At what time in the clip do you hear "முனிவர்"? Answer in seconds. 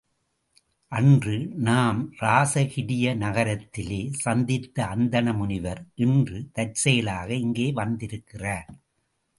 5.33-5.81